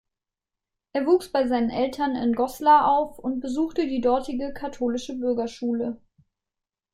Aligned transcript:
Er 0.93 1.05
wuchs 1.05 1.31
bei 1.31 1.45
seinen 1.47 1.69
Eltern 1.69 2.15
in 2.15 2.33
Goslar 2.33 2.87
auf 2.87 3.19
und 3.19 3.39
besuchte 3.39 3.85
die 3.85 4.01
dortige 4.01 4.51
katholische 4.51 5.13
Bürgerschule. 5.15 6.01